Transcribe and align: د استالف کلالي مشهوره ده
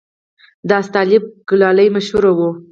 د 0.67 0.69
استالف 0.81 1.23
کلالي 1.49 1.87
مشهوره 1.95 2.31
ده 2.39 2.49